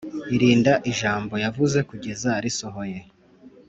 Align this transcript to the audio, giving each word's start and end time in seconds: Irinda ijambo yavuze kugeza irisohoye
Irinda 0.35 0.73
ijambo 0.91 1.33
yavuze 1.43 1.79
kugeza 1.89 2.29
irisohoye 2.39 2.99